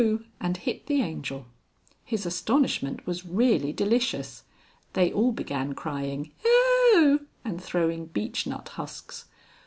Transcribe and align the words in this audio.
_"and 0.39 0.57
hit 0.57 0.87
the 0.87 0.99
Angel. 1.03 1.45
His 2.03 2.25
astonishment 2.25 3.05
was 3.05 3.23
really 3.23 3.71
delicious. 3.71 4.45
They 4.93 5.13
all 5.13 5.31
began 5.31 5.73
crying 5.75 6.31
"Oh!" 6.43 7.19
and 7.45 7.61
throwing 7.63 8.07
beechnut 8.07 8.69
husks. 8.69 9.25